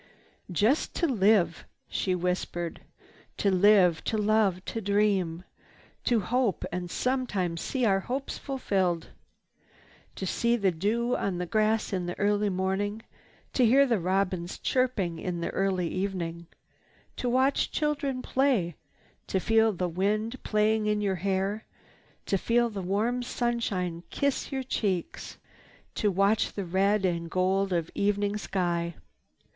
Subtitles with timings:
[0.51, 2.81] "Just to live," she whispered,
[3.37, 5.43] "to live, to love, to dream,
[6.05, 9.09] to hope and sometimes see our hopes fulfilled!
[10.15, 13.03] To see the dew on the grass in the early morning,
[13.53, 16.47] to hear the robins chirping in the early evening,
[17.17, 18.73] to watch children play,
[19.27, 21.63] to feel the wind playing in your hair,
[22.25, 25.37] to feel the warm sunshine kiss your cheeks,
[25.93, 28.95] to watch the red and gold of evening sky.